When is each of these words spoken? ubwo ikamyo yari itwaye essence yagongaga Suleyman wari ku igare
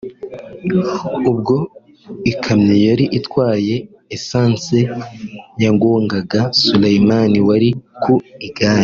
ubwo 1.31 1.55
ikamyo 2.31 2.75
yari 2.87 3.05
itwaye 3.17 3.75
essence 4.15 4.77
yagongaga 5.63 6.39
Suleyman 6.61 7.33
wari 7.47 7.69
ku 8.01 8.13
igare 8.47 8.79